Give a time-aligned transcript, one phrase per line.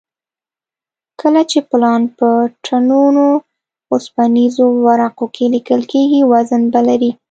[1.21, 2.29] کله چې پلان په
[2.65, 3.25] ټنونو
[3.91, 7.11] اوسپنیزو ورقو کې لیکل کېږي وزن به لري